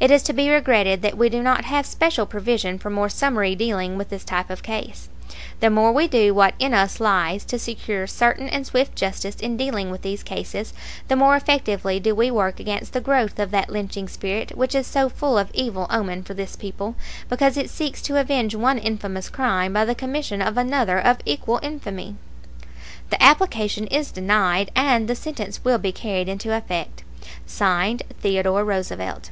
[0.00, 3.56] It is to be regretted that we do not have special provision for more summary
[3.56, 5.08] dealing with this type of case.
[5.58, 9.56] The more we do what in us lies to secure certain and swift justice in
[9.56, 10.72] dealing with these cases,
[11.08, 14.86] the more effectively do we work against the growth of that lynching spirit which is
[14.86, 16.94] so full of evil omen for this people,
[17.28, 21.58] because it seeks to avenge one infamous crime by the commission of another of equal
[21.60, 22.14] infamy.
[23.10, 27.02] The application is denied and the sentence will be carried into effect.
[27.46, 29.30] (Signed) THEODORE ROOSEVELT.